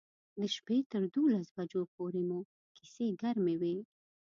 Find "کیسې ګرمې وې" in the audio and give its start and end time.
2.77-3.77